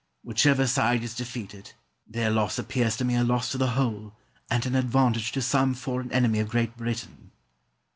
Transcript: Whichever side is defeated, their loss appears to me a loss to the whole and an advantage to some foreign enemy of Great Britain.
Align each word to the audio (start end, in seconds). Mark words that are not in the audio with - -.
Whichever 0.23 0.65
side 0.65 1.03
is 1.03 1.13
defeated, 1.13 1.73
their 2.07 2.31
loss 2.31 2.57
appears 2.57 2.97
to 2.97 3.05
me 3.05 3.13
a 3.13 3.23
loss 3.23 3.51
to 3.51 3.59
the 3.59 3.67
whole 3.77 4.15
and 4.49 4.65
an 4.65 4.73
advantage 4.73 5.31
to 5.33 5.43
some 5.43 5.75
foreign 5.75 6.11
enemy 6.11 6.39
of 6.39 6.49
Great 6.49 6.75
Britain. 6.75 7.29